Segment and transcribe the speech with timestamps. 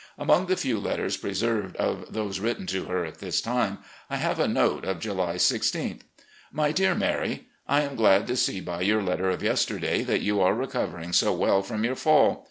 [0.17, 3.77] Among the few letters pre served of those written to her at this time,
[4.09, 5.99] I have a note of July i6th:"
[6.61, 10.21] My Dear Mary: I am glad to see by your letter of yes terday that
[10.21, 12.39] you are recovering so well from your fall.